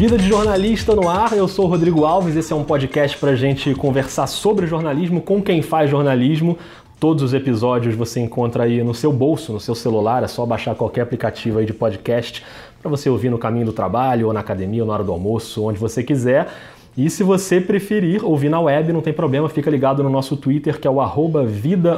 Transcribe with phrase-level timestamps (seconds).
[0.00, 2.34] Vida de Jornalista no Ar, eu sou Rodrigo Alves.
[2.34, 6.56] Esse é um podcast para gente conversar sobre jornalismo com quem faz jornalismo.
[6.98, 10.74] Todos os episódios você encontra aí no seu bolso, no seu celular, é só baixar
[10.74, 12.42] qualquer aplicativo aí de podcast
[12.80, 15.62] para você ouvir no caminho do trabalho, ou na academia, ou na hora do almoço,
[15.62, 16.48] onde você quiser.
[16.96, 20.80] E se você preferir ouvir na web, não tem problema, fica ligado no nosso Twitter,
[20.80, 21.94] que é o arroba vida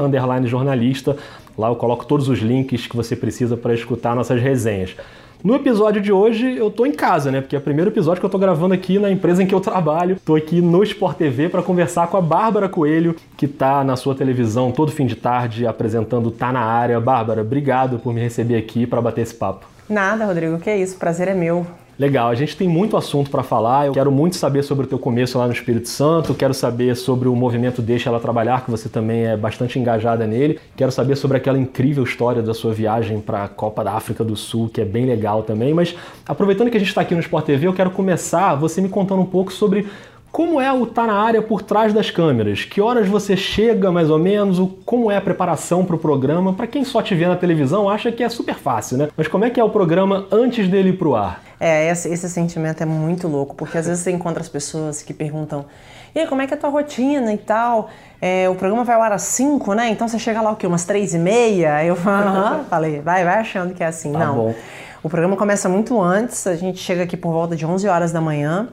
[0.46, 1.16] jornalista.
[1.56, 4.96] Lá eu coloco todos os links que você precisa para escutar nossas resenhas.
[5.42, 7.40] No episódio de hoje eu tô em casa, né?
[7.40, 9.60] Porque é o primeiro episódio que eu tô gravando aqui na empresa em que eu
[9.60, 10.16] trabalho.
[10.24, 14.14] Tô aqui no Sport TV para conversar com a Bárbara Coelho, que tá na sua
[14.14, 17.00] televisão todo fim de tarde apresentando Tá na área.
[17.00, 19.66] Bárbara, obrigado por me receber aqui para bater esse papo.
[19.88, 20.96] Nada, Rodrigo, que é isso.
[20.96, 21.66] Prazer é meu.
[21.98, 23.86] Legal, a gente tem muito assunto para falar.
[23.86, 27.28] Eu quero muito saber sobre o teu começo lá no Espírito Santo, quero saber sobre
[27.28, 30.58] o movimento Deixa Ela Trabalhar, que você também é bastante engajada nele.
[30.74, 34.34] Quero saber sobre aquela incrível história da sua viagem para a Copa da África do
[34.34, 35.74] Sul, que é bem legal também.
[35.74, 35.94] Mas
[36.26, 39.20] aproveitando que a gente está aqui no Sport TV, eu quero começar você me contando
[39.20, 39.86] um pouco sobre
[40.32, 42.64] como é o estar tá na área por trás das câmeras?
[42.64, 44.66] Que horas você chega, mais ou menos?
[44.86, 46.54] Como é a preparação para o programa?
[46.54, 49.10] Para quem só te vê na televisão, acha que é super fácil, né?
[49.14, 51.51] Mas como é que é o programa antes dele ir pro ar?
[51.64, 55.14] É, esse, esse sentimento é muito louco, porque às vezes você encontra as pessoas que
[55.14, 55.64] perguntam
[56.14, 57.88] e aí, como é que é a tua rotina e tal?
[58.20, 59.88] É, o programa vai ao ar às 5, né?
[59.88, 60.66] Então você chega lá o quê?
[60.66, 61.82] Umas 3 e meia?
[61.84, 64.12] Eu falo, falei, vai, vai achando que é assim.
[64.12, 64.36] Tá Não.
[64.36, 64.54] Bom.
[65.02, 68.20] O programa começa muito antes, a gente chega aqui por volta de 11 horas da
[68.20, 68.68] manhã.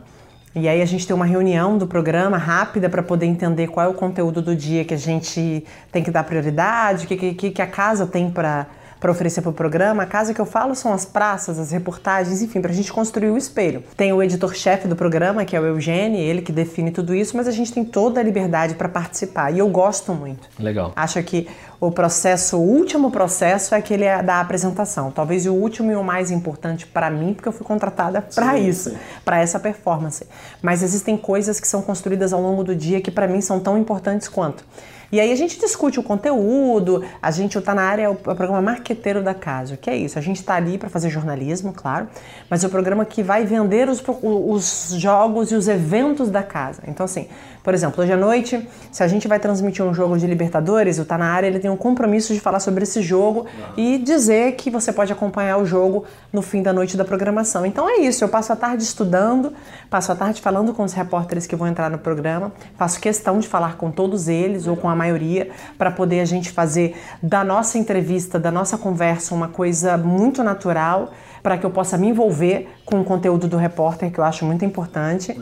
[0.53, 3.89] E aí a gente tem uma reunião do programa rápida para poder entender qual é
[3.89, 7.61] o conteúdo do dia que a gente tem que dar prioridade, o que, que, que
[7.61, 8.67] a casa tem para
[8.99, 10.03] para oferecer para o programa.
[10.03, 13.29] A casa que eu falo são as praças, as reportagens, enfim, para a gente construir
[13.29, 13.83] o espelho.
[13.95, 17.47] Tem o editor-chefe do programa, que é o Eugênio, ele que define tudo isso, mas
[17.47, 20.49] a gente tem toda a liberdade para participar e eu gosto muito.
[20.59, 20.91] Legal.
[20.95, 21.47] Acho que
[21.79, 25.11] o processo, o último processo é aquele da apresentação.
[25.11, 28.93] Talvez o último e o mais importante para mim, porque eu fui contratada para isso,
[29.23, 30.27] para essa performance.
[30.61, 33.77] Mas existem coisas que são construídas ao longo do dia que para mim são tão
[33.77, 34.65] importantes quanto.
[35.11, 38.61] E aí a gente discute o conteúdo, a gente está na área, é o, programa
[38.61, 39.73] marqueteiro da casa.
[39.73, 40.19] O que é isso?
[40.19, 42.07] A gente está ali para fazer jornalismo, claro,
[42.49, 46.83] mas é o programa que vai vender os, os jogos e os eventos da casa.
[46.87, 47.27] Então, assim,
[47.63, 51.05] por exemplo, hoje à noite, se a gente vai transmitir um jogo de Libertadores, o
[51.05, 54.69] Tá na área ele tem um compromisso de falar sobre esse jogo e dizer que
[54.69, 57.65] você pode acompanhar o jogo no fim da noite da programação.
[57.65, 59.53] Então é isso, eu passo a tarde estudando,
[59.89, 63.47] passo a tarde falando com os repórteres que vão entrar no programa, faço questão de
[63.47, 67.77] falar com todos eles ou com a maioria para poder a gente fazer da nossa
[67.77, 71.11] entrevista, da nossa conversa uma coisa muito natural
[71.41, 74.65] para que eu possa me envolver com o conteúdo do repórter, que eu acho muito
[74.65, 75.35] importante.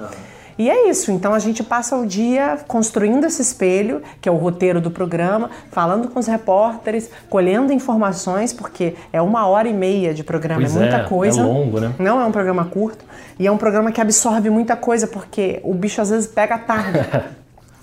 [0.58, 4.38] E é isso, então a gente passa o dia construindo esse espelho, que é o
[4.38, 10.16] roteiro do programa, falando com os repórteres, colhendo informações, porque é uma hora e meia
[10.16, 11.42] de programa, pois é muita é, coisa.
[11.42, 11.94] É longo, né?
[12.00, 13.06] Não é um programa curto.
[13.38, 16.60] E é um programa que absorve muita coisa, porque o bicho às vezes pega a
[16.60, 17.00] tarde.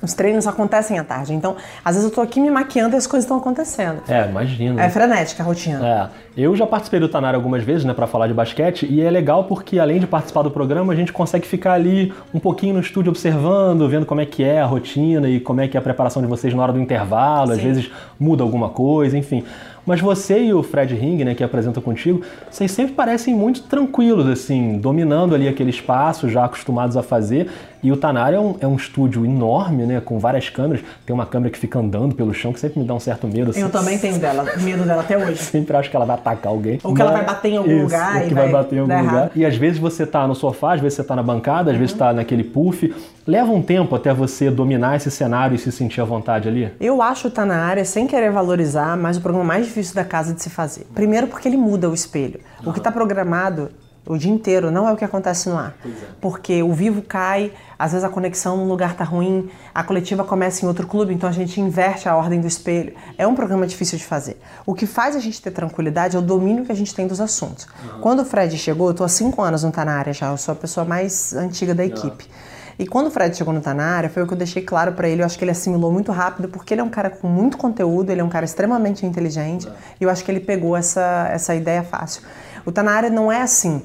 [0.05, 1.33] Os treinos acontecem à tarde.
[1.33, 4.03] Então, às vezes eu tô aqui me maquiando e as coisas estão acontecendo.
[4.07, 4.79] É, imagino.
[4.79, 5.87] É frenética a rotina.
[5.87, 6.25] É.
[6.37, 9.45] Eu já participei do Tanar algumas vezes, né, para falar de basquete, e é legal
[9.45, 13.11] porque além de participar do programa, a gente consegue ficar ali um pouquinho no estúdio
[13.11, 16.21] observando, vendo como é que é a rotina e como é que é a preparação
[16.21, 17.53] de vocês na hora do intervalo, Sim.
[17.53, 19.45] às vezes muda alguma coisa, enfim.
[19.87, 24.27] Mas você e o Fred Ring, né, que apresenta contigo, vocês sempre parecem muito tranquilos,
[24.27, 27.51] assim, dominando ali aquele espaço, já acostumados a fazer.
[27.85, 30.83] E o Tanar é um, é um estúdio enorme, né, com várias câmeras.
[31.05, 33.51] Tem uma câmera que fica andando pelo chão, que sempre me dá um certo medo.
[33.51, 33.61] Assim.
[33.61, 35.37] Eu também tenho dela, medo dela até hoje.
[35.45, 36.81] sempre acho que ela vai atacar alguém.
[36.83, 38.23] Ou que ela vai bater em algum Isso, lugar.
[38.23, 39.15] Ou que vai, bater em algum lugar.
[39.15, 39.33] Errado.
[39.37, 41.81] E às vezes você tá no sofá, às vezes você tá na bancada, às uhum.
[41.81, 42.95] vezes tá naquele puff.
[43.27, 46.71] Leva um tempo até você dominar esse cenário e se sentir à vontade ali?
[46.81, 50.33] Eu acho Tá na área, sem querer valorizar, mas o programa mais difícil da casa
[50.33, 50.87] de se fazer.
[50.95, 52.39] Primeiro porque ele muda o espelho.
[52.63, 52.71] Uhum.
[52.71, 53.71] O que está programado
[54.07, 55.75] o dia inteiro não é o que acontece no ar.
[55.85, 55.89] É.
[56.21, 60.65] Porque o vivo cai, às vezes a conexão num lugar tá ruim, a coletiva começa
[60.65, 62.95] em outro clube, então a gente inverte a ordem do espelho.
[63.17, 64.41] É um programa difícil de fazer.
[64.67, 67.21] O que faz a gente ter tranquilidade é o domínio que a gente tem dos
[67.21, 67.67] assuntos.
[67.67, 68.01] Uhum.
[68.01, 70.37] Quando o Fred chegou, eu tô há cinco anos não tá na área já, eu
[70.37, 72.25] sou a pessoa mais antiga da equipe.
[72.25, 72.55] Uhum.
[72.79, 74.93] E quando o Fred chegou no Tá Na Área, foi o que eu deixei claro
[74.93, 75.23] para ele.
[75.23, 78.11] Eu acho que ele assimilou muito rápido, porque ele é um cara com muito conteúdo,
[78.11, 79.69] ele é um cara extremamente inteligente.
[80.01, 82.23] E eu acho que ele pegou essa, essa ideia fácil.
[82.65, 83.83] O Na Área não é assim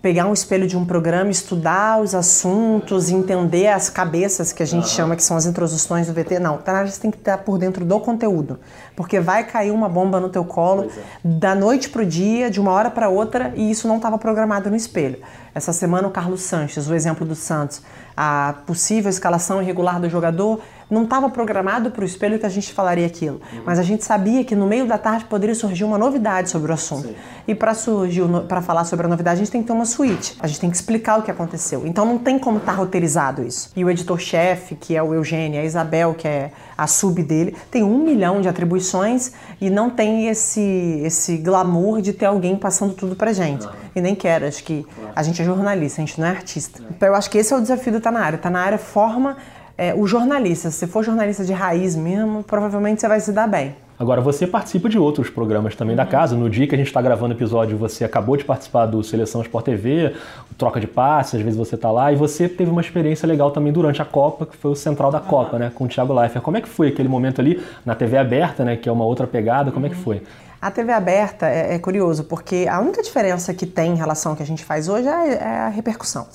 [0.00, 4.84] pegar um espelho de um programa, estudar os assuntos, entender as cabeças que a gente
[4.84, 4.90] uhum.
[4.90, 6.38] chama que são as introduções do VT.
[6.38, 8.60] Não, tá você tem que estar por dentro do conteúdo,
[8.94, 10.88] porque vai cair uma bomba no teu colo é.
[11.24, 14.76] da noite pro dia, de uma hora para outra, e isso não estava programado no
[14.76, 15.18] espelho.
[15.54, 17.82] Essa semana o Carlos Sanches, o exemplo do Santos,
[18.16, 22.72] a possível escalação irregular do jogador não estava programado para o espelho que a gente
[22.72, 23.62] falaria aquilo, uhum.
[23.64, 26.74] mas a gente sabia que no meio da tarde poderia surgir uma novidade sobre o
[26.74, 27.08] assunto.
[27.08, 27.16] Sim.
[27.48, 29.84] E para surgir, para falar sobre a novidade, a gente tem que ter ter uma
[29.86, 30.36] suíte.
[30.38, 31.86] A gente tem que explicar o que aconteceu.
[31.86, 33.70] Então não tem como estar tá roteirizado isso.
[33.74, 37.82] E o editor-chefe, que é o Eugênio, a Isabel, que é a sub dele, tem
[37.82, 43.16] um milhão de atribuições e não tem esse, esse glamour de ter alguém passando tudo
[43.16, 43.66] pra gente.
[43.94, 46.82] E nem quero, acho que a gente é jornalista, a gente não é artista.
[46.90, 48.38] Então eu acho que esse é o desafio do Tá Na Área.
[48.38, 49.36] Tá Na Área forma
[49.76, 50.70] é, o jornalista.
[50.70, 53.74] Se for jornalista de raiz mesmo, provavelmente você vai se dar bem.
[54.02, 55.96] Agora, você participa de outros programas também uhum.
[55.98, 56.34] da casa.
[56.34, 59.42] No dia que a gente está gravando o episódio, você acabou de participar do Seleção
[59.42, 60.12] Sport TV,
[60.58, 63.72] troca de passes, às vezes você está lá, e você teve uma experiência legal também
[63.72, 65.26] durante a Copa, que foi o Central da uhum.
[65.26, 66.42] Copa, né, com o Thiago Leifert.
[66.42, 69.24] Como é que foi aquele momento ali na TV aberta, né, que é uma outra
[69.24, 69.70] pegada?
[69.70, 69.92] Como uhum.
[69.92, 70.20] é que foi?
[70.62, 74.36] A TV aberta é, é, curioso, porque a única diferença que tem em relação ao
[74.36, 76.28] que a gente faz hoje é, é a repercussão.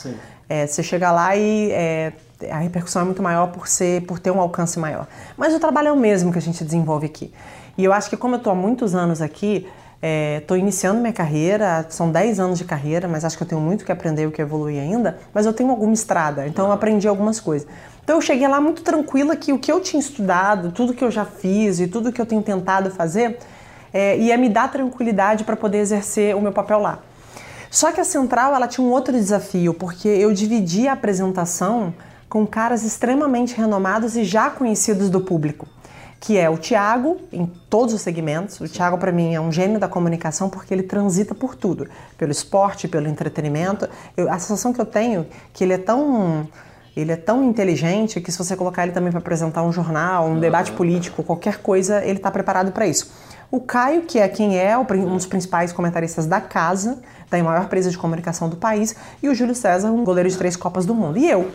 [0.50, 2.12] É, você chega lá e é,
[2.52, 5.08] a repercussão é muito maior por ser, por ter um alcance maior.
[5.38, 7.34] Mas o trabalho é o mesmo que a gente desenvolve aqui.
[7.78, 9.66] E eu acho que como eu estou há muitos anos aqui,
[10.42, 13.62] estou é, iniciando minha carreira, são 10 anos de carreira, mas acho que eu tenho
[13.62, 17.08] muito que aprender e que evoluir ainda, mas eu tenho alguma estrada, então eu aprendi
[17.08, 17.66] algumas coisas.
[18.04, 21.12] Então eu cheguei lá muito tranquila que o que eu tinha estudado, tudo que eu
[21.12, 23.38] já fiz e tudo que eu tenho tentado fazer,
[23.94, 27.00] é, ia me dar tranquilidade para poder exercer o meu papel lá.
[27.70, 31.94] Só que a Central ela tinha um outro desafio, porque eu dividi a apresentação
[32.30, 35.68] com caras extremamente renomados e já conhecidos do público
[36.20, 38.60] que é o Tiago, em todos os segmentos.
[38.60, 41.88] O Tiago, para mim, é um gênio da comunicação porque ele transita por tudo
[42.18, 43.88] pelo esporte, pelo entretenimento.
[44.16, 46.48] Eu, a sensação que eu tenho é que ele é tão.
[46.96, 50.40] Ele é tão inteligente que se você colocar ele também para apresentar um jornal, um
[50.40, 53.12] debate político, qualquer coisa, ele está preparado para isso.
[53.50, 54.84] O Caio, que é quem é um
[55.16, 57.00] dos principais comentaristas da casa,
[57.30, 60.58] da maior empresa de comunicação do país, e o Júlio César, um goleiro de três
[60.58, 61.18] Copas do Mundo.
[61.18, 61.50] E eu,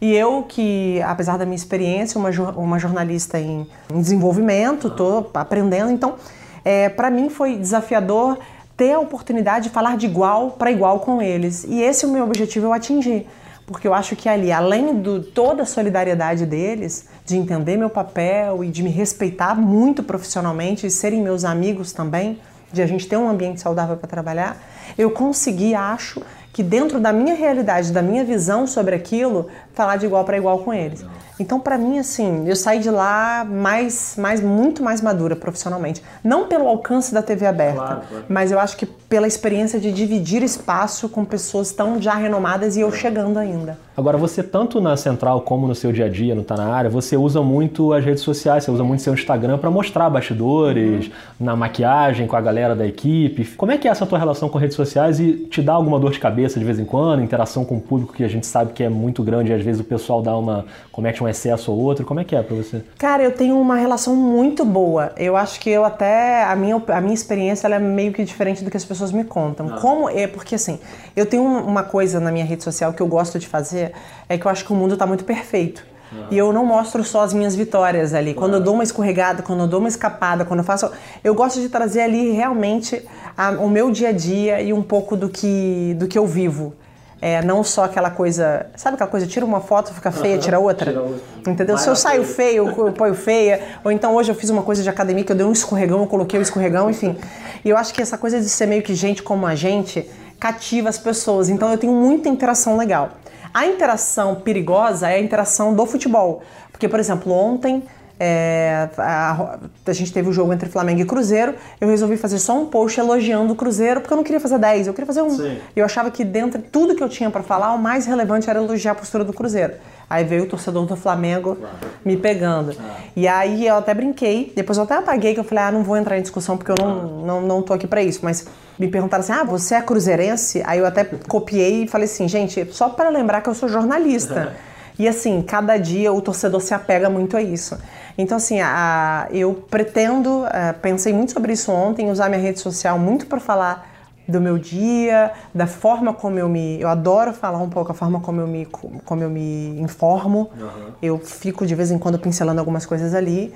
[0.00, 5.90] e eu, que apesar da minha experiência, uma, uma jornalista em, em desenvolvimento, estou aprendendo,
[5.90, 6.16] então,
[6.62, 8.38] é, para mim foi desafiador
[8.76, 11.64] ter a oportunidade de falar de igual para igual com eles.
[11.64, 13.26] E esse é o meu objetivo, eu atingir.
[13.66, 18.64] Porque eu acho que ali, além de toda a solidariedade deles, de entender meu papel
[18.64, 22.40] e de me respeitar muito profissionalmente e serem meus amigos também,
[22.72, 24.56] de a gente ter um ambiente saudável para trabalhar,
[24.96, 26.22] eu consegui, acho,
[26.54, 30.60] que dentro da minha realidade, da minha visão sobre aquilo, falar de igual para igual
[30.60, 31.04] com eles.
[31.40, 36.02] Então, para mim, assim, eu saí de lá mais, mais, muito mais madura profissionalmente.
[36.22, 38.24] Não pelo alcance da TV aberta, claro, claro.
[38.28, 42.80] mas eu acho que pela experiência de dividir espaço com pessoas tão já renomadas e
[42.80, 43.78] eu chegando ainda.
[43.96, 46.88] Agora, você, tanto na Central como no seu dia a dia, no Tá Na Área,
[46.88, 51.12] você usa muito as redes sociais, você usa muito seu Instagram para mostrar bastidores, uhum.
[51.40, 53.44] na maquiagem com a galera da equipe.
[53.56, 56.12] Como é que é essa tua relação com redes sociais e te dá alguma dor
[56.12, 58.84] de cabeça de vez em quando, interação com o público que a gente sabe que
[58.84, 62.04] é muito grande e às vezes o pessoal dá uma, comete um excesso ou outro.
[62.04, 62.82] Como é que é para você?
[62.98, 65.12] Cara, eu tenho uma relação muito boa.
[65.16, 68.64] Eu acho que eu até, a minha, a minha experiência ela é meio que diferente
[68.64, 69.68] do que as pessoas me contam.
[69.68, 69.78] Ah.
[69.80, 70.80] Como é, porque assim,
[71.14, 73.92] eu tenho uma coisa na minha rede social que eu gosto de fazer,
[74.28, 75.86] é que eu acho que o mundo está muito perfeito.
[76.10, 76.26] Uhum.
[76.30, 78.32] E eu não mostro só as minhas vitórias ali.
[78.32, 80.90] Quando eu dou uma escorregada, quando eu dou uma escapada, quando eu faço.
[81.22, 83.02] Eu gosto de trazer ali realmente
[83.36, 86.74] a, o meu dia a dia e um pouco do que, do que eu vivo.
[87.20, 88.66] É, não só aquela coisa.
[88.76, 89.26] Sabe aquela coisa?
[89.26, 90.40] Tira uma foto, fica feia, uhum.
[90.40, 90.92] tira outra.
[90.92, 91.50] Tira outra.
[91.50, 91.76] Entendeu?
[91.76, 93.60] Se eu saio feio, eu ponho feia.
[93.84, 96.06] Ou então hoje eu fiz uma coisa de academia que eu dei um escorregão, eu
[96.06, 97.16] coloquei o um escorregão, enfim.
[97.64, 100.08] E eu acho que essa coisa de ser meio que gente como a gente
[100.38, 101.48] cativa as pessoas.
[101.48, 103.10] Então eu tenho muita interação legal.
[103.52, 106.42] A interação perigosa é a interação do futebol.
[106.70, 107.82] Porque, por exemplo, ontem
[108.20, 111.54] é, a, a, gente teve o jogo entre Flamengo e Cruzeiro.
[111.80, 114.88] Eu resolvi fazer só um post elogiando o Cruzeiro, porque eu não queria fazer 10,
[114.88, 115.30] eu queria fazer um.
[115.30, 115.58] Sim.
[115.76, 118.58] Eu achava que dentro de tudo que eu tinha para falar, o mais relevante era
[118.58, 119.74] elogiar a postura do Cruzeiro.
[120.10, 121.76] Aí veio o torcedor do Flamengo claro.
[122.04, 122.74] me pegando.
[122.80, 122.96] Ah.
[123.14, 125.96] E aí eu até brinquei, depois eu até apaguei, que eu falei, ah, não vou
[125.96, 128.20] entrar em discussão porque eu não, não, não tô aqui para isso.
[128.22, 128.46] Mas
[128.78, 130.62] me perguntaram assim, ah, você é cruzeirense?
[130.64, 134.56] Aí eu até copiei e falei assim, gente, só para lembrar que eu sou jornalista.
[134.98, 137.78] E assim, cada dia o torcedor se apega muito a isso.
[138.16, 142.58] Então, assim, a, eu pretendo, a, eh, pensei muito sobre isso ontem, usar minha rede
[142.58, 143.88] social muito para falar
[144.28, 146.78] do meu dia, da forma como eu me.
[146.78, 150.50] Eu adoro falar um pouco a forma como eu me, como eu me informo.
[150.58, 150.92] Uhum.
[151.00, 153.54] Eu fico de vez em quando pincelando algumas coisas ali.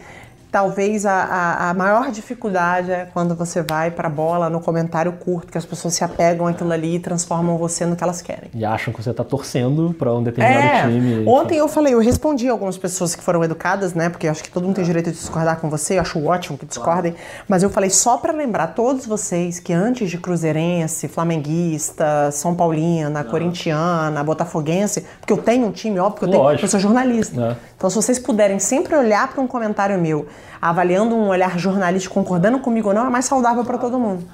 [0.52, 5.10] Talvez a, a, a, maior dificuldade é quando você vai para a bola no comentário
[5.12, 8.50] curto, que as pessoas se apegam àquilo ali e transformam você no que elas querem.
[8.52, 10.82] E acham que você está torcendo para um determinado é.
[10.82, 11.26] time.
[11.26, 14.10] Ontem eu falei, eu respondi algumas pessoas que foram educadas, né?
[14.10, 16.58] Porque eu acho que todo mundo tem direito de discordar com você, eu acho ótimo
[16.58, 17.12] que discordem.
[17.12, 17.26] Claro.
[17.48, 23.24] Mas eu falei só para lembrar todos vocês que antes de Cruzeirense, Flamenguista, São Paulina,
[23.24, 27.40] Corintiana, Botafoguense, porque eu tenho um time, óbvio que eu tenho, eu sou jornalista.
[27.40, 27.56] É.
[27.74, 30.26] Então se vocês puderem sempre olhar para um comentário meu
[30.60, 34.24] avaliando um olhar jornalístico, concordando comigo ou não, é mais saudável para todo mundo.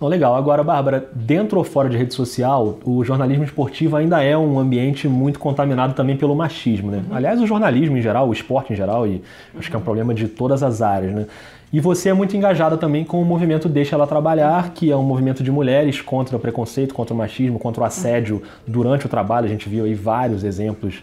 [0.00, 0.34] Não, legal.
[0.34, 5.08] Agora, Bárbara, dentro ou fora de rede social, o jornalismo esportivo ainda é um ambiente
[5.08, 7.02] muito contaminado também pelo machismo, né?
[7.08, 7.16] Uhum.
[7.16, 9.22] Aliás, o jornalismo em geral, o esporte em geral, e
[9.56, 11.26] acho que é um problema de todas as áreas, né?
[11.72, 15.02] E você é muito engajada também com o movimento Deixa Ela Trabalhar, que é um
[15.02, 19.46] movimento de mulheres contra o preconceito, contra o machismo, contra o assédio durante o trabalho.
[19.46, 21.02] A gente viu aí vários exemplos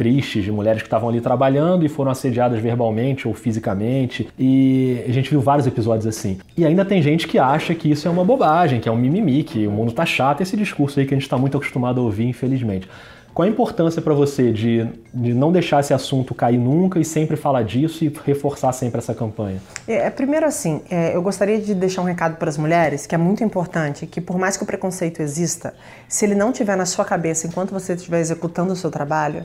[0.00, 4.26] tristes de mulheres que estavam ali trabalhando e foram assediadas verbalmente ou fisicamente.
[4.38, 6.38] E a gente viu vários episódios assim.
[6.56, 9.44] E ainda tem gente que acha que isso é uma bobagem, que é um mimimi,
[9.44, 12.02] que o mundo tá chato, esse discurso aí que a gente está muito acostumado a
[12.02, 12.88] ouvir, infelizmente.
[13.34, 17.36] Qual a importância para você de, de não deixar esse assunto cair nunca e sempre
[17.36, 19.60] falar disso e reforçar sempre essa campanha?
[19.86, 23.14] É, é primeiro assim, é, eu gostaria de deixar um recado para as mulheres que
[23.14, 25.74] é muito importante que por mais que o preconceito exista,
[26.08, 29.44] se ele não tiver na sua cabeça enquanto você estiver executando o seu trabalho,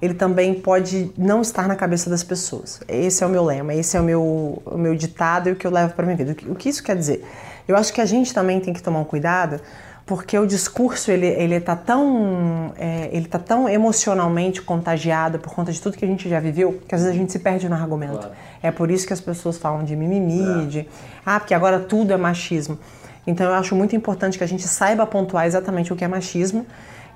[0.00, 2.80] ele também pode não estar na cabeça das pessoas.
[2.86, 5.66] Esse é o meu lema, esse é o meu, o meu ditado e o que
[5.66, 6.32] eu levo para minha vida.
[6.32, 7.24] O que, o que isso quer dizer?
[7.66, 9.60] Eu acho que a gente também tem que tomar um cuidado
[10.04, 15.72] porque o discurso ele ele está tão é, ele tá tão emocionalmente contagiado por conta
[15.72, 17.74] de tudo que a gente já viveu que às vezes a gente se perde no
[17.74, 18.18] argumento.
[18.18, 18.34] Claro.
[18.62, 20.66] É por isso que as pessoas falam de mimimi, é.
[20.66, 20.88] de
[21.24, 22.78] ah porque agora tudo é machismo.
[23.26, 26.64] Então eu acho muito importante que a gente saiba pontuar exatamente o que é machismo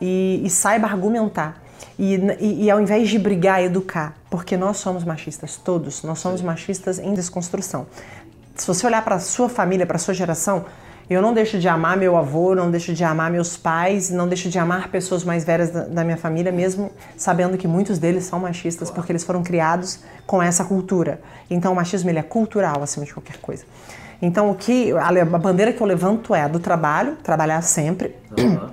[0.01, 1.63] e, e saiba argumentar.
[1.99, 6.41] E, e, e, ao invés de brigar, educar, porque nós somos machistas, todos, nós somos
[6.41, 7.87] machistas em desconstrução.
[8.55, 10.65] Se você olhar para a sua família, para a sua geração,
[11.11, 14.49] eu não deixo de amar meu avô, não deixo de amar meus pais, não deixo
[14.49, 18.39] de amar pessoas mais velhas da, da minha família, mesmo sabendo que muitos deles são
[18.39, 21.21] machistas, porque eles foram criados com essa cultura.
[21.51, 23.65] Então o machismo ele é cultural acima de qualquer coisa.
[24.23, 28.15] Então o que a, a bandeira que eu levanto é a do trabalho, trabalhar sempre.
[28.39, 28.71] Uhum.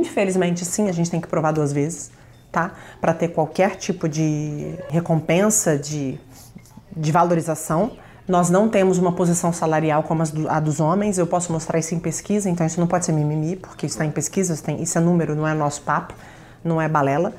[0.00, 2.10] Infelizmente, sim, a gente tem que provar duas vezes,
[2.54, 2.70] tá?
[3.00, 6.16] Para ter qualquer tipo de recompensa, de,
[6.96, 7.90] de valorização.
[8.28, 11.98] Nós não temos uma posição salarial como a dos homens, eu posso mostrar isso em
[11.98, 15.34] pesquisa, então isso não pode ser mimimi, porque isso está em pesquisa, isso é número,
[15.34, 16.14] não é nosso papo,
[16.62, 17.34] não é balela.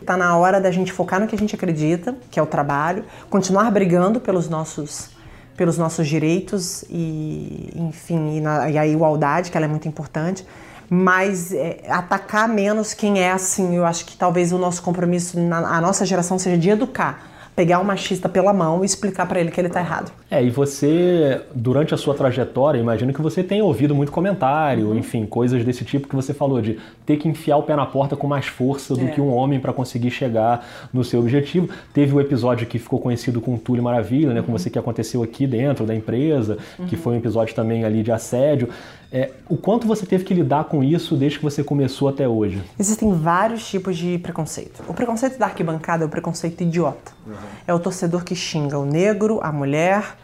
[0.00, 3.04] Está na hora da gente focar no que a gente acredita, que é o trabalho,
[3.28, 5.10] continuar brigando pelos nossos,
[5.56, 10.46] pelos nossos direitos e, enfim, e, na, e a igualdade, que ela é muito importante,
[10.94, 13.74] mas é, atacar menos quem é assim.
[13.74, 17.80] Eu acho que talvez o nosso compromisso, na, a nossa geração, seja de educar pegar
[17.80, 20.10] o machista pela mão e explicar para ele que ele está errado.
[20.30, 24.96] É, e você, durante a sua trajetória, imagino que você tenha ouvido muito comentário, uhum.
[24.96, 28.16] enfim, coisas desse tipo que você falou, de ter que enfiar o pé na porta
[28.16, 29.08] com mais força do é.
[29.08, 31.68] que um homem para conseguir chegar no seu objetivo.
[31.92, 34.46] Teve o episódio que ficou conhecido com Túlio Maravilha, né, uhum.
[34.46, 36.86] com você que aconteceu aqui dentro da empresa, uhum.
[36.86, 38.70] que foi um episódio também ali de assédio.
[39.12, 42.62] É, o quanto você teve que lidar com isso desde que você começou até hoje?
[42.78, 44.82] Existem vários tipos de preconceito.
[44.88, 47.12] O preconceito da arquibancada é o preconceito idiota.
[47.26, 47.34] Uhum.
[47.66, 50.16] É o torcedor que xinga o negro, a mulher,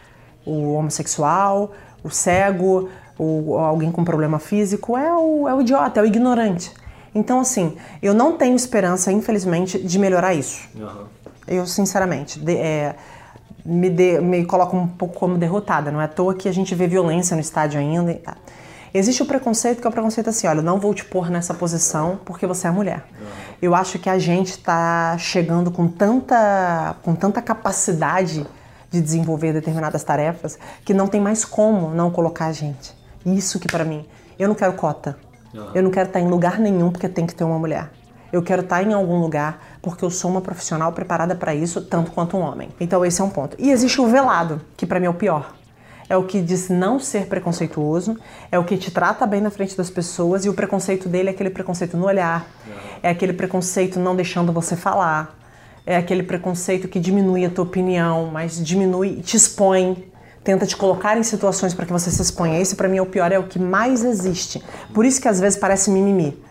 [0.47, 4.97] o homossexual, o cego, o, alguém com problema físico.
[4.97, 6.73] É o, é o idiota, é o ignorante.
[7.15, 10.67] Então, assim, eu não tenho esperança, infelizmente, de melhorar isso.
[10.75, 11.05] Uhum.
[11.47, 12.95] Eu, sinceramente, de, é,
[13.67, 15.91] me, de, me coloco um pouco como derrotada.
[15.91, 18.15] Não é à toa que a gente vê violência no estádio ainda.
[18.15, 18.35] Tá.
[18.93, 22.19] Existe o preconceito que é o preconceito assim, olha, não vou te pôr nessa posição
[22.25, 23.05] porque você é mulher.
[23.61, 28.47] Eu acho que a gente está chegando com tanta, com tanta capacidade
[28.91, 32.97] de desenvolver determinadas tarefas que não tem mais como não colocar a gente.
[33.27, 34.07] Isso que para mim,
[34.39, 35.17] eu não quero cota.
[35.75, 37.91] Eu não quero estar em lugar nenhum porque tem que ter uma mulher.
[38.33, 42.11] Eu quero estar em algum lugar porque eu sou uma profissional preparada para isso, tanto
[42.11, 42.69] quanto um homem.
[42.79, 43.57] Então esse é um ponto.
[43.59, 45.58] E existe o velado, que para mim é o pior
[46.09, 48.17] é o que diz não ser preconceituoso,
[48.51, 51.33] é o que te trata bem na frente das pessoas e o preconceito dele é
[51.33, 52.47] aquele preconceito no olhar,
[53.03, 55.39] é aquele preconceito não deixando você falar,
[55.85, 60.11] é aquele preconceito que diminui a tua opinião, mas diminui, te expõe,
[60.45, 62.61] tenta te colocar em situações para que você se exponha.
[62.61, 64.63] Esse para mim é o pior, é o que mais existe.
[64.95, 66.43] Por isso que às vezes parece mimimi.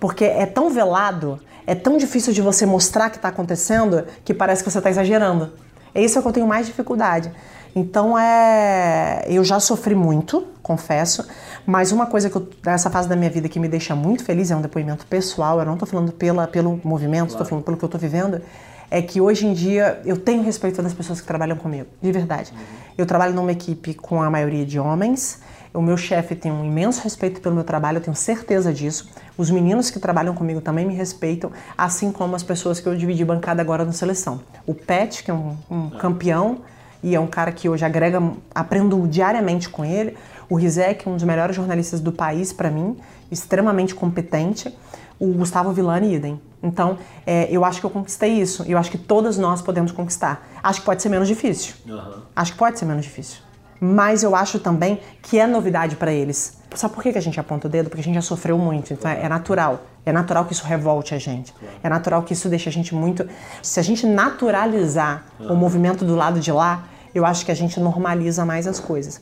[0.00, 4.62] Porque é tão velado, é tão difícil de você mostrar que está acontecendo que parece
[4.62, 5.52] que você está exagerando.
[5.94, 7.32] É isso que eu tenho mais dificuldade.
[7.74, 11.26] Então é, eu já sofri muito, confesso,
[11.66, 14.50] mas uma coisa que eu, nessa fase da minha vida que me deixa muito feliz
[14.50, 15.58] é um depoimento pessoal.
[15.58, 17.48] Eu não estou falando pela, pelo movimento, estou claro.
[17.48, 18.42] falando pelo que eu estou vivendo.
[18.90, 22.52] É que hoje em dia eu tenho respeito das pessoas que trabalham comigo, de verdade.
[22.52, 22.58] Uhum.
[22.98, 25.40] Eu trabalho numa equipe com a maioria de homens.
[25.72, 29.08] O meu chefe tem um imenso respeito pelo meu trabalho, eu tenho certeza disso.
[29.38, 33.24] Os meninos que trabalham comigo também me respeitam, assim como as pessoas que eu dividi
[33.24, 34.42] bancada agora na seleção.
[34.66, 35.98] O Pet, que é um, um é.
[35.98, 36.58] campeão,
[37.02, 38.22] e é um cara que hoje agrega,
[38.54, 40.16] aprendo diariamente com ele.
[40.48, 42.96] O Rizek, um dos melhores jornalistas do país para mim,
[43.30, 44.72] extremamente competente.
[45.18, 46.40] O Gustavo Villani, idem.
[46.62, 48.64] Então, é, eu acho que eu conquistei isso.
[48.68, 50.46] Eu acho que todas nós podemos conquistar.
[50.62, 51.74] Acho que pode ser menos difícil.
[51.86, 52.22] Uhum.
[52.34, 53.40] Acho que pode ser menos difícil.
[53.84, 56.56] mas eu acho também que é novidade para eles.
[56.72, 57.90] Sabe por que a gente aponta o dedo?
[57.90, 59.82] Porque a gente já sofreu muito, então é natural.
[60.06, 61.52] É natural que isso revolte a gente.
[61.82, 63.28] É natural que isso deixe a gente muito.
[63.60, 67.78] Se a gente naturalizar o movimento do lado de lá, eu acho que a gente
[67.78, 69.20] normaliza mais as coisas.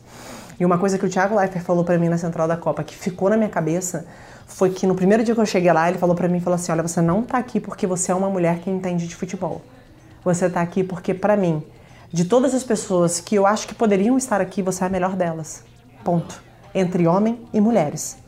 [0.58, 2.94] E uma coisa que o Thiago Leifert falou para mim na Central da Copa, que
[2.94, 4.04] ficou na minha cabeça,
[4.46, 6.70] foi que no primeiro dia que eu cheguei lá, ele falou para mim, falou assim,
[6.70, 9.62] olha, você não tá aqui porque você é uma mulher que entende de futebol.
[10.22, 11.62] Você tá aqui porque, para mim,
[12.12, 15.16] de todas as pessoas que eu acho que poderiam estar aqui, você é a melhor
[15.16, 15.64] delas.
[16.04, 16.42] Ponto.
[16.74, 18.18] Entre homem e mulheres.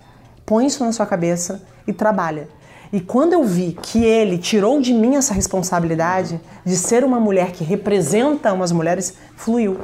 [0.47, 2.49] Põe isso na sua cabeça e trabalha.
[2.93, 7.53] E quando eu vi que ele tirou de mim essa responsabilidade de ser uma mulher
[7.53, 9.79] que representa umas mulheres, fluiu.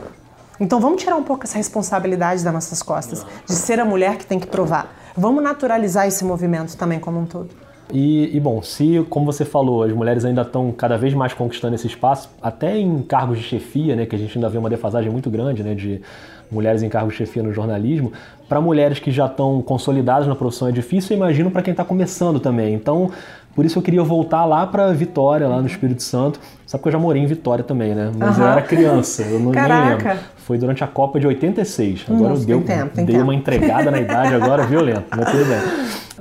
[0.60, 4.26] Então vamos tirar um pouco essa responsabilidade das nossas costas, de ser a mulher que
[4.26, 4.94] tem que provar.
[5.16, 7.48] Vamos naturalizar esse movimento também como um todo.
[7.90, 11.74] E, e, bom, se, como você falou, as mulheres ainda estão cada vez mais conquistando
[11.74, 15.10] esse espaço, até em cargos de chefia, né, que a gente ainda vê uma defasagem
[15.10, 16.02] muito grande, né, de
[16.50, 18.12] mulheres em cargos de chefia no jornalismo,
[18.48, 21.84] para mulheres que já estão consolidadas na profissão é difícil, eu imagino para quem está
[21.84, 22.74] começando também.
[22.74, 23.10] Então,
[23.54, 26.40] por isso eu queria voltar lá para Vitória, lá no Espírito Santo.
[26.66, 28.10] Sabe que eu já morei em Vitória também, né?
[28.16, 28.44] Mas uhum.
[28.44, 29.96] eu era criança, eu não Caraca.
[29.96, 30.24] nem lembro.
[30.48, 32.06] Foi durante a Copa de 86.
[32.08, 33.22] Agora Nossa, eu dei, tempo, dei tempo.
[33.22, 35.58] uma entregada na idade agora violenta, mas tudo bem.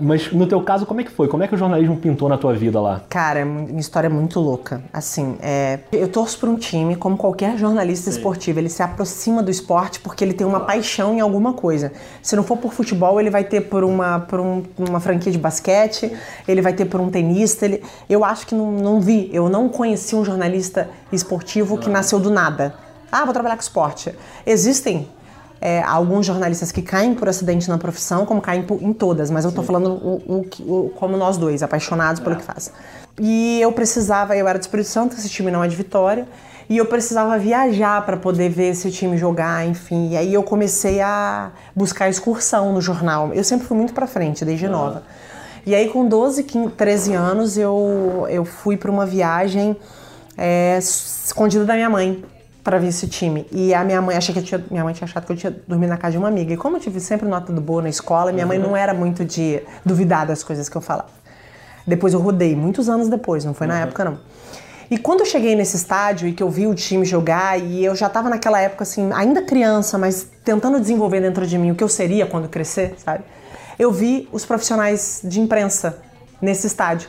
[0.02, 1.30] Mas no teu caso, como é que foi?
[1.30, 3.04] Como é que o jornalismo pintou na tua vida lá?
[3.08, 4.82] Cara, minha história é muito louca.
[4.92, 5.80] Assim, é...
[5.94, 8.18] eu torço por um time, como qualquer jornalista Sim.
[8.18, 11.94] esportivo, ele se aproxima do esporte porque ele tem uma paixão em alguma coisa.
[12.22, 15.38] Se não for por futebol, ele vai ter por uma, por um, uma franquia de
[15.38, 16.12] basquete,
[16.46, 17.64] ele vai ter por um tenista.
[17.64, 17.82] Ele...
[18.10, 22.30] Eu acho que não, não vi, eu não conheci um jornalista esportivo que nasceu do
[22.30, 22.87] nada.
[23.12, 24.14] Ah, vou trabalhar com esporte.
[24.46, 25.08] Existem
[25.62, 29.46] é, alguns jornalistas que caem por acidente na profissão, como caem por, em todas, mas
[29.46, 29.68] eu tô Sim.
[29.68, 32.24] falando o, o, o, como nós dois, apaixonados é.
[32.24, 32.72] pelo que faz.
[33.20, 36.28] E eu precisava, eu era do Espírito Santo, esse time não é de Vitória,
[36.70, 40.10] e eu precisava viajar para poder ver esse time jogar, enfim.
[40.12, 43.34] E aí eu comecei a buscar excursão no jornal.
[43.34, 45.04] Eu sempre fui muito para frente, desde nova.
[45.65, 49.78] E aí com 12, 15, 13 anos eu, eu fui para uma viagem
[50.38, 52.24] é, escondida da minha mãe
[52.67, 53.47] para ver esse time.
[53.49, 55.56] E a minha mãe, achei que eu tinha, minha mãe tinha achado que eu tinha
[55.65, 56.53] dormido na casa de uma amiga.
[56.53, 59.23] E como eu tive sempre nota do boa na escola, minha mãe não era muito
[59.23, 61.08] de duvidar das coisas que eu falava.
[61.88, 63.84] Depois eu rodei, muitos anos depois, não foi na uhum.
[63.84, 64.19] época não.
[64.91, 67.95] E quando eu cheguei nesse estádio e que eu vi o time jogar, e eu
[67.95, 71.84] já tava naquela época assim, ainda criança, mas tentando desenvolver dentro de mim o que
[71.86, 73.23] eu seria quando crescer, sabe?
[73.80, 75.99] Eu vi os profissionais de imprensa
[76.41, 77.08] nesse estádio.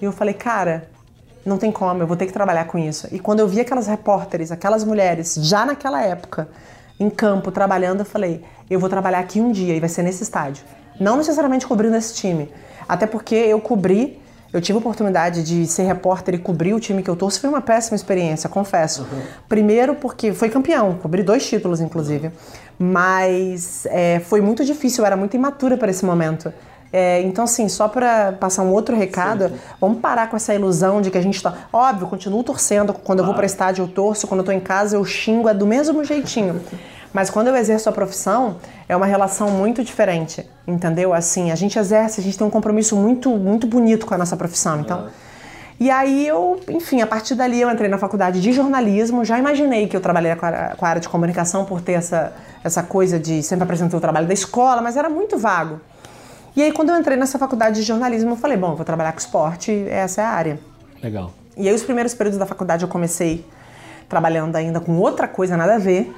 [0.00, 0.90] E eu falei, cara,
[1.44, 3.08] não tem como, eu vou ter que trabalhar com isso.
[3.12, 6.48] E quando eu vi aquelas repórteres, aquelas mulheres, já naquela época,
[6.98, 10.22] em campo, trabalhando, eu falei, eu vou trabalhar aqui um dia e vai ser nesse
[10.22, 10.64] estádio.
[11.00, 12.50] Não necessariamente cobrindo esse time,
[12.88, 14.20] até porque eu cobri,
[14.52, 17.50] eu tive a oportunidade de ser repórter e cobrir o time que eu torço, foi
[17.50, 19.02] uma péssima experiência, confesso.
[19.02, 19.22] Uhum.
[19.48, 22.32] Primeiro porque foi campeão, cobri dois títulos, inclusive.
[22.78, 26.52] Mas é, foi muito difícil, eu era muito imatura para esse momento.
[26.92, 29.54] É, então, assim, só para passar um outro recado, Sim.
[29.80, 31.54] vamos parar com essa ilusão de que a gente está.
[31.72, 32.92] Óbvio, continuo torcendo.
[32.92, 34.26] Quando eu vou para estádio, eu torço.
[34.26, 35.48] Quando eu estou em casa, eu xingo.
[35.48, 36.60] É do mesmo jeitinho.
[37.12, 38.56] Mas quando eu exerço a profissão,
[38.88, 41.14] é uma relação muito diferente, entendeu?
[41.14, 44.36] Assim, a gente exerce, a gente tem um compromisso muito, muito bonito com a nossa
[44.36, 44.80] profissão.
[44.80, 45.08] Então.
[45.80, 49.86] E aí eu, enfim, a partir dali eu entrei na faculdade de jornalismo, já imaginei
[49.86, 52.32] que eu trabalharia com a, com a área de comunicação por ter essa,
[52.64, 55.80] essa coisa de sempre apresentar o trabalho da escola, mas era muito vago.
[56.58, 59.12] E aí, quando eu entrei nessa faculdade de jornalismo, eu falei, bom, eu vou trabalhar
[59.12, 60.58] com esporte, essa é a área.
[61.00, 61.32] Legal.
[61.56, 63.46] E aí, os primeiros períodos da faculdade, eu comecei
[64.08, 66.12] trabalhando ainda com outra coisa, nada a ver.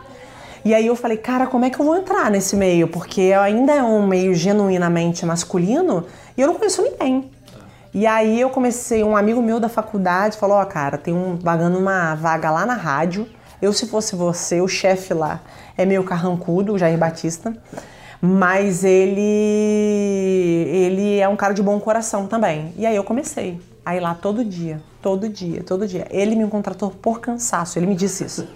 [0.64, 2.88] E aí eu falei, cara, como é que eu vou entrar nesse meio?
[2.88, 7.31] Porque ainda é um meio genuinamente masculino e eu não conheço ninguém.
[7.92, 11.37] E aí eu comecei, um amigo meu da faculdade falou, ó, oh, cara, tem um
[11.37, 13.29] vagando uma vaga lá na rádio.
[13.61, 15.38] Eu, se fosse você, o chefe lá
[15.76, 17.55] é meio carrancudo, o Jair Batista
[18.20, 19.20] mas ele
[20.68, 22.72] ele é um cara de bom coração também.
[22.76, 26.06] E aí eu comecei a ir lá todo dia, todo dia, todo dia.
[26.11, 28.46] Ele me contratou por cansaço, ele me disse isso.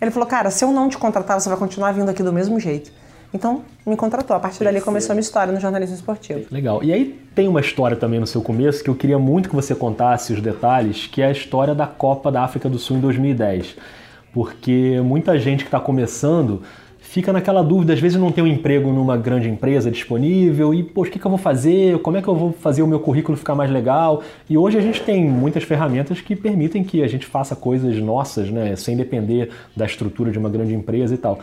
[0.00, 2.58] Ele falou: "Cara, se eu não te contratar, você vai continuar vindo aqui do mesmo
[2.58, 2.90] jeito".
[3.34, 4.36] Então, me contratou.
[4.36, 6.46] A partir dali começou a minha história no jornalismo esportivo.
[6.52, 6.84] Legal.
[6.84, 9.74] E aí tem uma história também no seu começo que eu queria muito que você
[9.74, 13.74] contasse os detalhes, que é a história da Copa da África do Sul em 2010.
[14.32, 16.62] Porque muita gente que está começando
[17.14, 21.10] fica naquela dúvida, às vezes não tem um emprego numa grande empresa disponível e, poxa,
[21.10, 22.00] o que, que eu vou fazer?
[22.00, 24.20] Como é que eu vou fazer o meu currículo ficar mais legal?
[24.50, 28.50] E hoje a gente tem muitas ferramentas que permitem que a gente faça coisas nossas,
[28.50, 31.38] né, sem depender da estrutura de uma grande empresa e tal.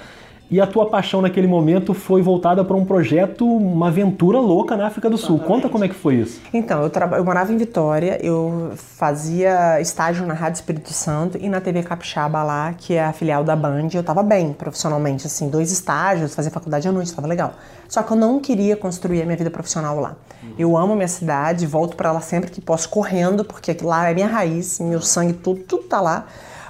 [0.52, 4.86] E a tua paixão naquele momento foi voltada para um projeto, uma aventura louca na
[4.86, 5.40] África do Sul.
[5.40, 6.42] Conta como é que foi isso.
[6.54, 7.10] Então, eu, tra...
[7.16, 12.44] eu morava em Vitória, eu fazia estágio na Rádio Espírito Santo e na TV Capixaba
[12.44, 13.88] lá, que é a filial da Band.
[13.94, 17.54] Eu tava bem profissionalmente, assim, dois estágios, fazia faculdade à noite, tava legal.
[17.88, 20.18] Só que eu não queria construir a minha vida profissional lá.
[20.58, 24.28] Eu amo minha cidade, volto para ela sempre que posso, correndo, porque lá é minha
[24.28, 26.26] raiz, meu sangue, tudo, tudo tá lá.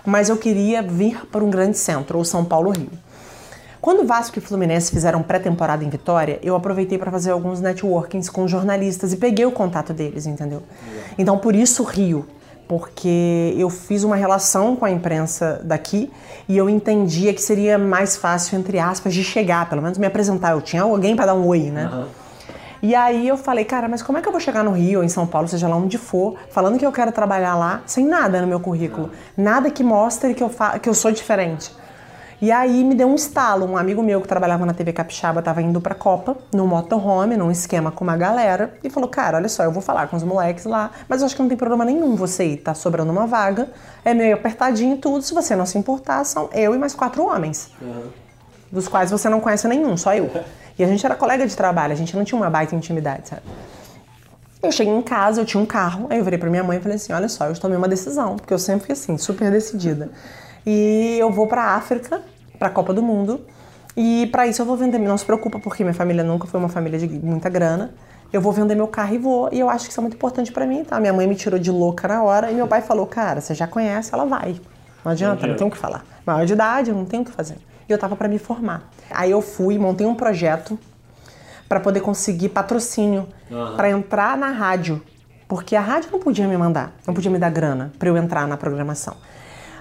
[0.06, 2.90] Mas eu queria vir para um grande centro, ou São Paulo Rio.
[3.82, 8.48] Quando Vasco e Fluminense fizeram pré-temporada em Vitória, eu aproveitei para fazer alguns networkings com
[8.48, 10.62] jornalistas e peguei o contato deles, entendeu?
[11.18, 12.28] Então por isso Rio,
[12.68, 16.12] porque eu fiz uma relação com a imprensa daqui
[16.48, 20.52] e eu entendia que seria mais fácil, entre aspas, de chegar, pelo menos me apresentar.
[20.52, 21.90] Eu tinha alguém para dar um oi, né?
[21.92, 22.06] Uhum.
[22.84, 25.06] E aí eu falei, cara, mas como é que eu vou chegar no Rio ou
[25.06, 28.42] em São Paulo, seja lá onde for, falando que eu quero trabalhar lá, sem nada
[28.42, 29.10] no meu currículo?
[29.36, 31.72] Nada que mostre que eu, que eu sou diferente.
[32.42, 33.68] E aí me deu um estalo.
[33.68, 37.52] Um amigo meu que trabalhava na TV Capixaba estava indo pra Copa, no motorhome, num
[37.52, 40.66] esquema com uma galera, e falou: Cara, olha só, eu vou falar com os moleques
[40.66, 43.70] lá, mas eu acho que não tem problema nenhum você ir, tá sobrando uma vaga,
[44.04, 45.22] é meio apertadinho e tudo.
[45.22, 47.70] Se você não se importar, são eu e mais quatro homens.
[47.80, 48.06] Uhum.
[48.72, 50.30] Dos quais você não conhece nenhum, só eu.
[50.80, 53.44] E a gente era colega de trabalho, a gente não tinha uma baita intimidade, sabe?
[54.64, 56.82] Eu cheguei em casa, eu tinha um carro, aí eu virei pra minha mãe e
[56.82, 60.10] falei assim: Olha só, eu tomei uma decisão, porque eu sempre fui assim, super decidida.
[60.66, 62.22] E eu vou para África,
[62.62, 63.42] para a Copa do Mundo.
[63.98, 66.70] E para isso eu vou vender, não se preocupa, porque minha família nunca foi uma
[66.70, 67.92] família de muita grana.
[68.32, 69.50] Eu vou vender meu carro e vou.
[69.52, 71.00] E eu acho que isso é muito importante para mim, tá?
[71.00, 73.66] Minha mãe me tirou de louca na hora e meu pai falou: "Cara, você já
[73.66, 74.62] conhece, ela vai.
[75.04, 76.06] Não adianta, não tem o que falar.
[76.24, 77.58] Maior de idade, não tem o que fazer".
[77.90, 78.90] E eu tava para me formar.
[79.10, 80.78] Aí eu fui, montei um projeto
[81.68, 83.76] para poder conseguir patrocínio uhum.
[83.76, 85.02] para entrar na rádio,
[85.48, 88.48] porque a rádio não podia me mandar, não podia me dar grana para eu entrar
[88.48, 89.16] na programação.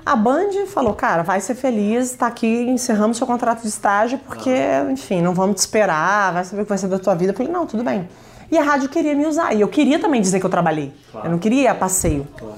[0.05, 4.55] A Band falou, cara, vai ser feliz, tá aqui, encerramos seu contrato de estágio, porque,
[4.91, 7.33] enfim, não vamos te esperar, vai saber o que vai ser da tua vida.
[7.33, 8.09] Eu falei, não, tudo bem.
[8.51, 10.93] E a rádio queria me usar, e eu queria também dizer que eu trabalhei.
[11.13, 11.27] Claro.
[11.27, 12.27] Eu não queria passeio.
[12.37, 12.55] Claro.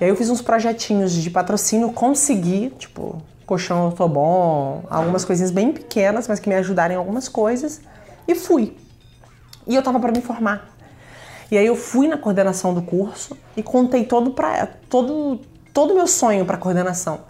[0.00, 5.72] E aí eu fiz uns projetinhos de patrocínio, consegui, tipo, colchão autobom, algumas coisinhas bem
[5.72, 7.80] pequenas, mas que me ajudaram em algumas coisas,
[8.26, 8.76] e fui.
[9.66, 10.70] E eu tava para me formar.
[11.50, 15.40] E aí eu fui na coordenação do curso e contei todo para todo
[15.72, 17.20] todo o meu sonho para coordenação.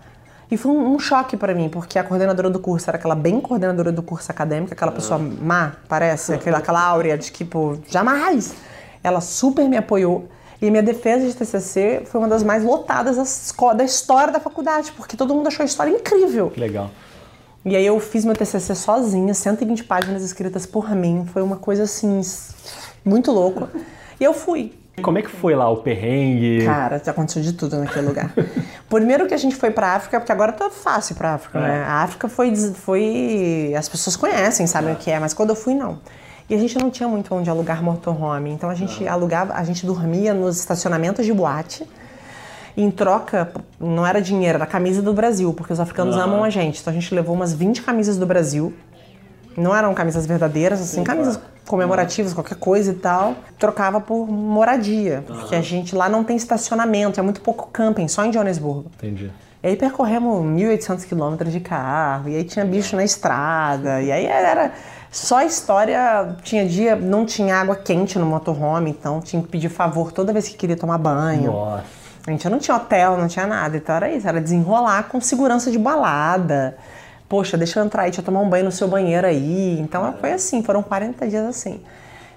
[0.50, 3.40] E foi um, um choque para mim, porque a coordenadora do curso era aquela bem
[3.40, 8.55] coordenadora do curso acadêmico, aquela pessoa má, parece, aquela, aquela áurea de tipo, jamais.
[9.03, 10.29] Ela super me apoiou.
[10.61, 13.16] E minha defesa de TCC foi uma das mais lotadas
[13.76, 16.53] da história da faculdade, porque todo mundo achou a história incrível.
[16.57, 16.90] Legal.
[17.64, 21.26] E aí eu fiz meu TCC sozinha, 120 páginas escritas por mim.
[21.33, 22.20] Foi uma coisa assim,
[23.05, 23.70] muito louca.
[24.18, 24.80] E eu fui.
[25.01, 26.65] Como é que foi lá o perrengue?
[26.65, 28.33] Cara, aconteceu de tudo naquele lugar.
[28.89, 31.63] Primeiro que a gente foi pra África, porque agora tá fácil pra África, é.
[31.63, 31.85] né?
[31.85, 33.75] A África foi, foi.
[33.77, 34.93] As pessoas conhecem, sabem é.
[34.93, 35.99] o que é, mas quando eu fui, não.
[36.49, 38.51] E a gente não tinha muito onde alugar motorhome.
[38.51, 39.09] Então a gente é.
[39.09, 41.87] alugava, a gente dormia nos estacionamentos de boate.
[42.77, 46.81] Em troca, não era dinheiro, era camisa do Brasil, porque os africanos amam a gente.
[46.81, 48.75] Então a gente levou umas 20 camisas do Brasil.
[49.57, 54.27] Não eram camisas verdadeiras, assim, Sim, camisas claro comemorativos, qualquer coisa e tal, trocava por
[54.27, 58.91] moradia, porque a gente lá não tem estacionamento, é muito pouco camping, só em Joanesburgo.
[58.97, 59.31] Entendi.
[59.63, 64.27] E aí percorremos 1.800 quilômetros de carro, e aí tinha bicho na estrada, e aí
[64.27, 64.73] era
[65.13, 66.35] só história.
[66.43, 70.49] Tinha dia, não tinha água quente no motorhome, então tinha que pedir favor toda vez
[70.49, 71.53] que queria tomar banho.
[71.53, 71.85] Nossa.
[72.27, 75.71] A gente não tinha hotel, não tinha nada, então era isso, era desenrolar com segurança
[75.71, 76.77] de balada
[77.31, 79.79] poxa, deixa eu entrar aí, deixa eu tomar um banho no seu banheiro aí.
[79.81, 81.81] Então foi assim, foram 40 dias assim.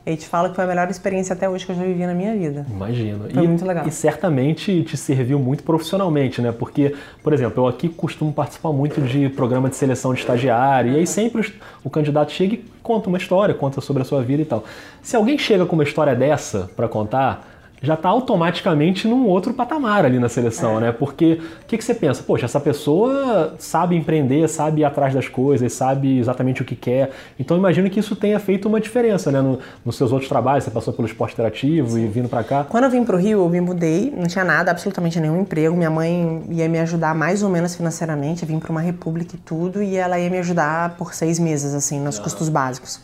[0.05, 2.13] E te fala que foi a melhor experiência até hoje que eu já vivi na
[2.13, 2.65] minha vida.
[2.69, 3.25] Imagino.
[3.33, 3.87] Foi e, muito legal.
[3.87, 6.51] E certamente te serviu muito profissionalmente, né?
[6.51, 10.97] Porque, por exemplo, eu aqui costumo participar muito de programa de seleção de estagiário, e
[10.97, 11.53] aí sempre
[11.83, 14.65] o candidato chega e conta uma história, conta sobre a sua vida e tal.
[15.01, 17.52] Se alguém chega com uma história dessa para contar,
[17.83, 20.81] já está automaticamente num outro patamar ali na seleção, é.
[20.81, 20.91] né?
[20.93, 22.23] Porque o que, que, você pensa?
[22.23, 27.11] Poxa, essa pessoa sabe empreender, sabe ir atrás das coisas, sabe exatamente o que quer.
[27.37, 29.41] Então imagino que isso tenha feito uma diferença, né?
[29.41, 32.05] No, nos seus outros trabalhos, você passou pelo esporte interativo Sim.
[32.05, 32.63] e vindo para cá.
[32.63, 35.75] Quando eu vim para o Rio, eu me mudei, não tinha nada, absolutamente nenhum emprego.
[35.75, 39.39] Minha mãe ia me ajudar mais ou menos financeiramente, eu vim para uma república e
[39.39, 43.01] tudo, e ela ia me ajudar por seis meses, assim, nos custos básicos.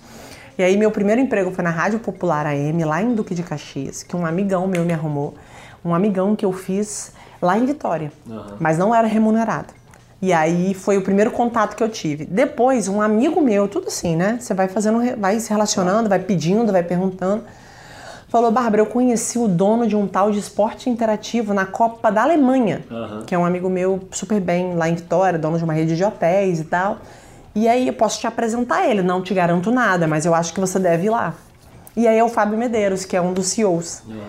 [0.59, 4.03] E aí meu primeiro emprego foi na Rádio Popular AM, lá em Duque de Caxias,
[4.03, 5.35] que um amigão meu me arrumou.
[5.85, 8.57] Um amigão que eu fiz lá em Vitória, uhum.
[8.59, 9.73] mas não era remunerado.
[10.21, 12.25] E aí foi o primeiro contato que eu tive.
[12.25, 14.37] Depois, um amigo meu, tudo assim, né?
[14.37, 17.45] Você vai fazendo, vai se relacionando, vai pedindo, vai perguntando.
[18.27, 22.23] Falou, Bárbara, eu conheci o dono de um tal de esporte interativo na Copa da
[22.23, 23.23] Alemanha, uhum.
[23.25, 26.03] que é um amigo meu super bem lá em Vitória, dono de uma rede de
[26.03, 26.97] hotéis e tal.
[27.55, 30.59] E aí eu posso te apresentar ele, não te garanto nada, mas eu acho que
[30.59, 31.33] você deve ir lá.
[31.95, 34.03] E aí é o Fábio Medeiros, que é um dos CEOs.
[34.07, 34.21] Uhum.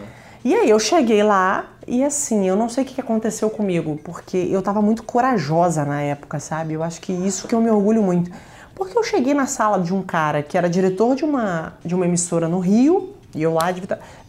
[0.43, 4.37] E aí eu cheguei lá e assim, eu não sei o que aconteceu comigo, porque
[4.37, 6.75] eu tava muito corajosa na época, sabe?
[6.75, 8.31] Eu acho que isso que eu me orgulho muito.
[8.75, 12.07] Porque eu cheguei na sala de um cara que era diretor de uma, de uma
[12.07, 13.83] emissora no Rio, e eu lá de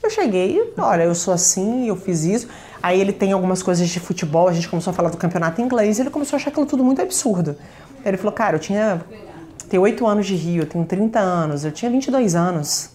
[0.03, 2.47] Eu cheguei, olha, eu sou assim, eu fiz isso.
[2.83, 5.97] Aí ele tem algumas coisas de futebol, a gente começou a falar do campeonato inglês,
[5.97, 7.55] e ele começou a achar aquilo tudo muito absurdo.
[8.05, 9.01] Ele falou, cara, eu tinha.
[9.69, 12.89] Tenho 8 anos de Rio, eu tenho 30 anos, eu tinha 22 anos.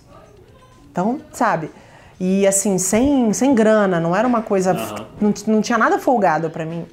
[0.90, 1.70] Então, sabe?
[2.18, 4.72] E assim, sem, sem grana, não era uma coisa.
[4.72, 5.06] Uhum.
[5.20, 6.86] Não, não tinha nada folgado para mim.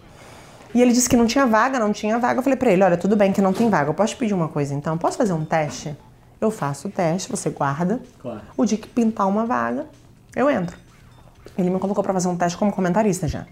[0.73, 2.39] E ele disse que não tinha vaga, não tinha vaga.
[2.39, 4.47] Eu falei pra ele: olha, tudo bem que não tem vaga, eu posso pedir uma
[4.47, 4.97] coisa então?
[4.97, 5.95] Posso fazer um teste?
[6.41, 8.02] Eu faço o teste, você guarda.
[8.21, 8.41] Claro.
[8.58, 9.86] O dia que pintar uma vaga,
[10.36, 10.78] eu entro.
[11.58, 13.45] Ele me colocou para fazer um teste como comentarista já.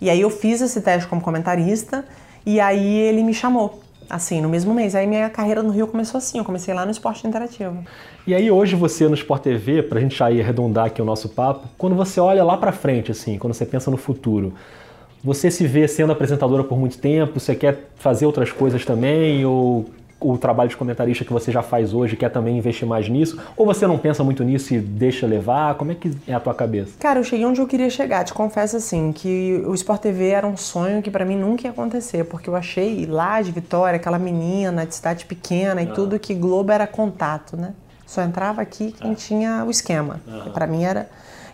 [0.00, 2.04] E aí eu fiz esse teste como comentarista
[2.46, 4.94] e aí ele me chamou, assim, no mesmo mês.
[4.94, 7.84] Aí minha carreira no Rio começou assim, eu comecei lá no esporte interativo.
[8.26, 11.68] E aí hoje você no Sport TV, pra gente aí arredondar aqui o nosso papo,
[11.76, 14.54] quando você olha lá para frente, assim, quando você pensa no futuro,
[15.22, 17.40] você se vê sendo apresentadora por muito tempo?
[17.40, 19.44] Você quer fazer outras coisas também?
[19.46, 19.86] Ou
[20.24, 23.38] o trabalho de comentarista que você já faz hoje quer também investir mais nisso?
[23.54, 25.74] Ou você não pensa muito nisso e deixa levar?
[25.74, 26.92] Como é que é a tua cabeça?
[26.98, 28.24] Cara, eu cheguei onde eu queria chegar.
[28.24, 31.70] Te confesso assim que o Sport TV era um sonho que para mim nunca ia
[31.70, 36.34] acontecer, porque eu achei lá de Vitória, aquela menina de cidade pequena e tudo que
[36.34, 37.74] Globo era contato, né?
[38.06, 39.14] Só entrava aqui quem ah.
[39.14, 40.20] tinha o esquema.
[40.26, 40.52] Uhum.
[40.52, 41.10] Para mim era.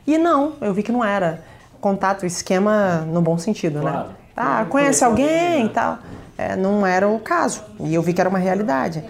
[0.07, 1.43] E não, eu vi que não era
[1.81, 3.91] contato, esquema no bom sentido, né?
[3.91, 4.09] claro.
[4.09, 4.15] né?
[4.37, 5.99] Ah, conhece alguém e tal
[6.41, 7.63] é, não era o caso.
[7.81, 9.05] E eu vi que era uma realidade.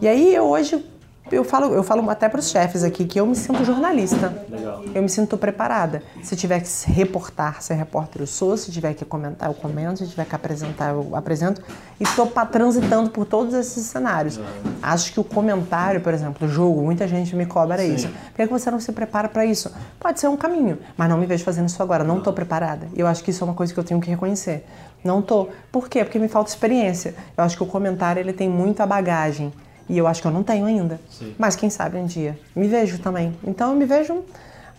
[0.00, 0.82] E aí eu hoje
[1.30, 4.34] eu falo, eu falo até para os chefes aqui que eu me sinto jornalista.
[4.50, 4.82] Legal.
[4.92, 6.02] Eu me sinto preparada.
[6.24, 8.56] Se tiver que reportar, ser repórter, eu sou.
[8.56, 10.00] Se tiver que comentar, eu comento.
[10.00, 11.62] Se tiver que apresentar, eu apresento.
[12.00, 14.38] E estou transitando por todos esses cenários.
[14.38, 14.44] Uhum.
[14.82, 17.94] Acho que o comentário, por exemplo, do jogo, muita gente me cobra Sim.
[17.94, 18.08] isso.
[18.08, 19.70] Por que você não se prepara para isso?
[20.00, 22.02] Pode ser um caminho, mas não me vejo fazendo isso agora.
[22.02, 22.88] Não estou preparada.
[22.92, 24.66] E eu acho que isso é uma coisa que eu tenho que reconhecer.
[25.04, 25.48] Não tô.
[25.72, 26.04] Por quê?
[26.04, 27.14] Porque me falta experiência.
[27.36, 29.52] Eu acho que o comentário ele tem muita bagagem.
[29.88, 31.00] E eu acho que eu não tenho ainda.
[31.10, 31.34] Sim.
[31.36, 32.38] Mas quem sabe um dia.
[32.54, 33.32] Me vejo também.
[33.44, 34.22] Então eu me vejo,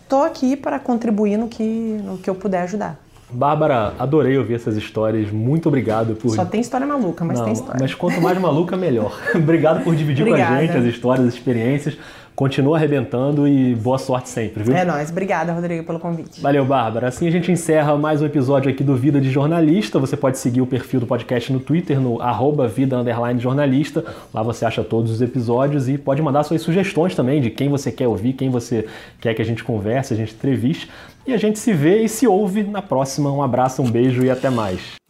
[0.08, 2.98] tô aqui para contribuir no que, no que eu puder ajudar.
[3.32, 5.30] Bárbara, adorei ouvir essas histórias.
[5.30, 6.34] Muito obrigado por.
[6.34, 7.78] Só tem história maluca, mas Não, tem história.
[7.80, 9.18] Mas quanto mais maluca, melhor.
[9.34, 10.52] obrigado por dividir Obrigada.
[10.52, 11.96] com a gente as histórias, as experiências.
[12.34, 14.74] Continua arrebentando e boa sorte sempre, viu?
[14.74, 15.10] É nóis.
[15.10, 16.40] Obrigada, Rodrigo, pelo convite.
[16.40, 17.08] Valeu, Bárbara.
[17.08, 19.98] Assim a gente encerra mais um episódio aqui do Vida de Jornalista.
[19.98, 22.96] Você pode seguir o perfil do podcast no Twitter, no arroba vida
[23.38, 24.04] jornalista.
[24.32, 27.92] Lá você acha todos os episódios e pode mandar suas sugestões também de quem você
[27.92, 28.86] quer ouvir, quem você
[29.20, 30.90] quer que a gente converse, a gente entreviste.
[31.26, 33.30] E a gente se vê e se ouve na próxima.
[33.30, 35.02] Um abraço, um beijo e até mais.